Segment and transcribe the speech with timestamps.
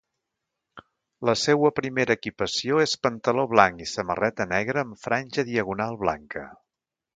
[1.29, 6.51] La seua primera equipació és pantaló blanc i samarreta negra amb franja diagonal blanca.